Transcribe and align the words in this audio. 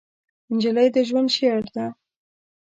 نجلۍ 0.53 0.87
د 0.95 0.97
ژوند 1.07 1.29
شعر 1.37 1.63
ده. 1.75 1.85